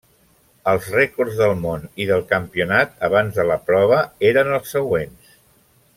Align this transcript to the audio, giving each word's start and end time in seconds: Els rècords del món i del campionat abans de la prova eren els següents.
Els 0.71 0.87
rècords 0.93 1.35
del 1.41 1.53
món 1.65 1.83
i 2.05 2.09
del 2.13 2.25
campionat 2.33 2.97
abans 3.11 3.37
de 3.41 3.47
la 3.53 3.61
prova 3.69 4.03
eren 4.31 4.51
els 4.57 4.75
següents. 4.79 5.41